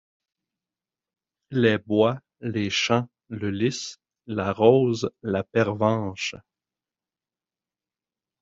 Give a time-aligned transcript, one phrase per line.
[1.51, 6.33] Les bois, les champs, le lys, la rose, la pervenche